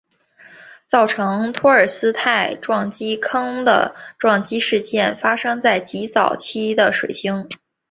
[0.87, 7.47] 造成托尔斯泰撞击坑的撞击事件发生在极早期的水星。